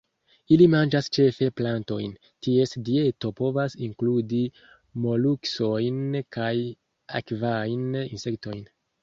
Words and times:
Ili 0.53 0.67
manĝas 0.75 1.09
ĉefe 1.17 1.49
plantojn; 1.59 2.15
ties 2.47 2.73
dieto 2.87 3.31
povas 3.41 3.75
inkludi 3.89 4.41
moluskojn 5.05 6.01
kaj 6.39 6.51
akvajn 7.23 7.87
insektojn. 8.03 8.67